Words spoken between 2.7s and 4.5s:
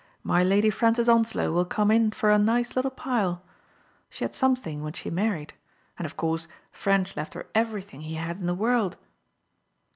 little pile. She had